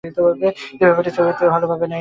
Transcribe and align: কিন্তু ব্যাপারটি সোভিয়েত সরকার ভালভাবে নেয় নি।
কিন্তু 0.03 0.21
ব্যাপারটি 0.81 1.11
সোভিয়েত 1.11 1.37
সরকার 1.37 1.53
ভালভাবে 1.53 1.75
নেয় 1.75 1.79
নি। 1.79 1.89